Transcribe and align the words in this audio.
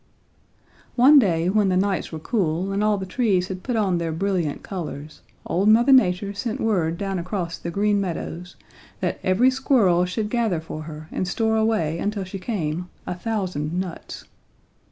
"One 0.95 1.19
day, 1.19 1.47
when 1.47 1.69
the 1.69 1.77
nights 1.77 2.11
were 2.11 2.17
cool 2.17 2.71
and 2.71 2.83
all 2.83 2.97
the 2.97 3.05
trees 3.05 3.49
had 3.49 3.61
put 3.61 3.75
on 3.75 3.99
their 3.99 4.11
brilliant 4.11 4.63
colors, 4.63 5.21
old 5.45 5.69
Mother 5.69 5.91
Nature 5.91 6.33
sent 6.33 6.59
word 6.59 6.97
down 6.97 7.19
across 7.19 7.59
the 7.59 7.69
Green 7.69 8.01
Meadows 8.01 8.55
that 8.99 9.19
every 9.23 9.51
squirrel 9.51 10.05
should 10.05 10.31
gather 10.31 10.59
for 10.59 10.81
her 10.89 11.07
and 11.11 11.27
store 11.27 11.55
away 11.55 11.99
until 11.99 12.23
she 12.23 12.39
came 12.39 12.89
a 13.05 13.13
thousand 13.13 13.79
nuts. 13.79 14.23